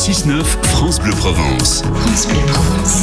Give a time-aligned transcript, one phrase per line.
[0.00, 1.82] 6-9, France Bleu Provence.
[1.82, 3.02] France Bleu Provence.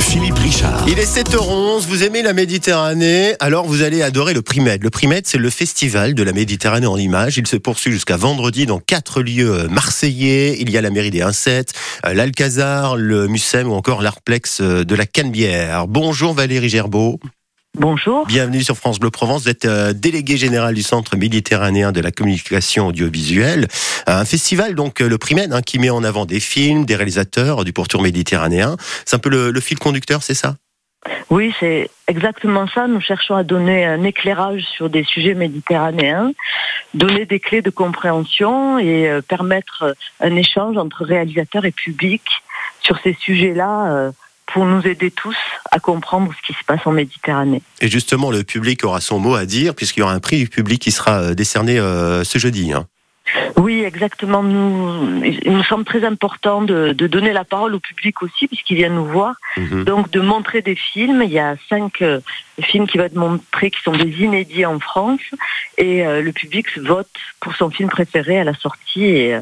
[0.00, 0.84] Philippe Richard.
[0.88, 4.82] Il est 7h11, vous aimez la Méditerranée, alors vous allez adorer le Primed.
[4.82, 7.38] Le Primed, c'est le festival de la Méditerranée en images.
[7.38, 10.56] Il se poursuit jusqu'à vendredi dans quatre lieux marseillais.
[10.58, 15.06] Il y a la mairie des Insettes, l'Alcazar, le Mucem ou encore l'Arplex de la
[15.06, 15.86] Canebière.
[15.86, 17.20] Bonjour Valérie Gerbeau.
[17.76, 18.24] Bonjour.
[18.26, 19.42] Bienvenue sur France Bleu Provence.
[19.42, 23.66] Vous êtes euh, délégué général du Centre méditerranéen de la communication audiovisuelle.
[24.06, 27.64] Un festival, donc euh, le Primed, hein, qui met en avant des films, des réalisateurs
[27.64, 28.76] du pourtour méditerranéen.
[29.04, 30.54] C'est un peu le, le fil conducteur, c'est ça?
[31.30, 32.86] Oui, c'est exactement ça.
[32.86, 36.30] Nous cherchons à donner un éclairage sur des sujets méditerranéens,
[36.94, 42.22] donner des clés de compréhension et euh, permettre un échange entre réalisateurs et public
[42.82, 44.12] sur ces sujets-là.
[44.54, 45.36] Pour nous aider tous
[45.72, 47.60] à comprendre ce qui se passe en Méditerranée.
[47.80, 50.46] Et justement, le public aura son mot à dire, puisqu'il y aura un prix du
[50.48, 52.72] public qui sera euh, décerné euh, ce jeudi.
[52.72, 52.86] hein.
[53.56, 54.42] Oui, exactement.
[54.42, 58.76] Nous, il nous semble très important de, de donner la parole au public aussi, puisqu'il
[58.76, 59.34] vient nous voir.
[59.56, 59.84] Mhm.
[59.84, 61.22] Donc, de montrer des films.
[61.24, 62.20] Il y a cinq euh,
[62.60, 65.22] films qui vont être montrés, qui sont des inédits en France.
[65.78, 67.08] Et euh, le public vote
[67.40, 69.04] pour son film préféré à la sortie.
[69.04, 69.38] Et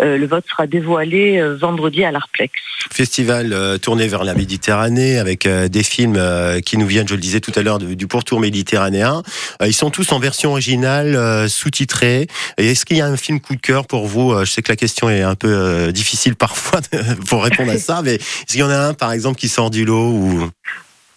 [0.00, 2.52] euh, le vote sera dévoilé euh, vendredi à l'Arplex.
[2.92, 6.20] Festival euh, tourné vers la Méditerranée avec des films
[6.64, 9.22] qui nous viennent, je le disais tout à l'heure, du pourtour méditerranéen.
[9.64, 12.26] Ils sont tous en version originale, sous-titrés.
[12.56, 14.76] Est-ce qu'il y a un film coup de cœur pour vous Je sais que la
[14.76, 16.80] question est un peu difficile parfois
[17.26, 19.70] pour répondre à ça, mais est-ce qu'il y en a un, par exemple, qui sort
[19.70, 20.50] du lot ou...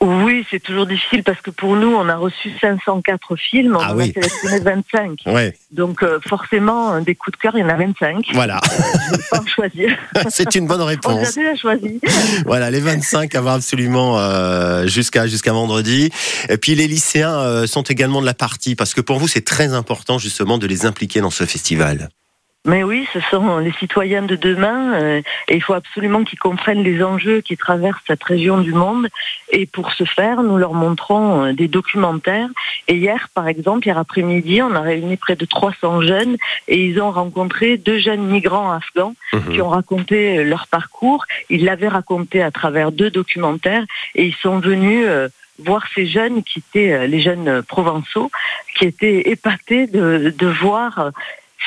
[0.02, 3.94] Oui, c'est toujours difficile parce que pour nous, on a reçu 504 films, on Ah
[3.94, 4.14] en oui.
[4.16, 5.19] a sélectionné 25.
[5.25, 8.27] Ouais, Donc euh, forcément, euh, des coups de cœur, il y en a 25.
[8.33, 8.61] voilà,
[9.11, 9.97] Je vais pas en choisir.
[10.30, 11.36] c'est une bonne On les a réponse.
[11.36, 12.00] déjà choisi.
[12.45, 16.11] Voilà, les 25 à voir absolument euh, jusqu'à jusqu'à vendredi.
[16.47, 19.45] Et puis les lycéens euh, sont également de la partie parce que pour vous c'est
[19.45, 22.09] très important justement de les impliquer dans ce festival.
[22.70, 26.84] Mais oui, ce sont les citoyens de demain euh, et il faut absolument qu'ils comprennent
[26.84, 29.08] les enjeux qui traversent cette région du monde.
[29.52, 32.49] Et pour ce faire, nous leur montrons euh, des documentaires.
[32.88, 36.36] Et hier, par exemple, hier après-midi, on a réuni près de 300 jeunes
[36.67, 39.54] et ils ont rencontré deux jeunes migrants afghans Mhm.
[39.54, 41.26] qui ont raconté euh, leur parcours.
[41.49, 45.27] Ils l'avaient raconté à travers deux documentaires et ils sont venus euh,
[45.60, 48.32] voir ces jeunes qui étaient euh, les jeunes provençaux,
[48.77, 51.11] qui étaient épatés de, de voir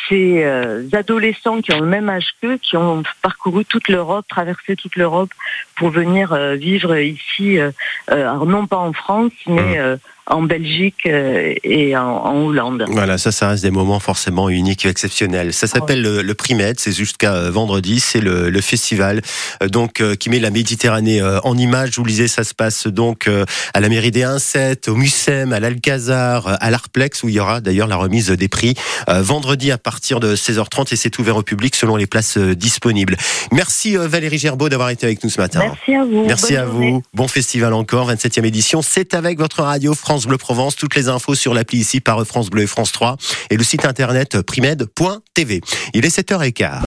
[0.09, 4.77] ces euh, adolescents qui ont le même âge qu'eux, qui ont parcouru toute l'Europe, traversé
[4.77, 5.31] toute l'Europe
[5.77, 7.71] pour venir euh, vivre ici, euh,
[8.11, 9.97] euh, alors non pas en France, mais euh,
[10.27, 12.85] en Belgique euh, et en, en Hollande.
[12.89, 15.53] Voilà, ça, ça reste des moments forcément uniques et exceptionnels.
[15.53, 19.21] Ça s'appelle le, le Primed, c'est jusqu'à vendredi, c'est le, le festival
[19.63, 21.99] euh, donc euh, qui met la Méditerranée en image.
[21.99, 23.29] Vous disais, ça se passe donc
[23.75, 27.61] à la mairie des Insettes, au Mucem, à l'Alcazar, à l'Arplex où il y aura
[27.61, 28.75] d'ailleurs la remise des prix
[29.09, 33.17] vendredi à partir de 16h30 et c'est ouvert au public selon les places disponibles.
[33.51, 35.61] Merci Valérie Gerbeau d'avoir été avec nous ce matin.
[35.61, 36.25] Merci à vous.
[36.27, 36.91] Merci Bonne à journée.
[36.93, 37.03] vous.
[37.15, 38.83] Bon festival encore, 27e édition.
[38.83, 40.77] C'est avec votre radio France Bleu Provence.
[40.77, 43.17] Toutes les infos sur l'appli ici par France Bleu et France 3
[43.49, 45.63] et le site internet primed.tv.
[45.95, 46.81] Il est 7h15.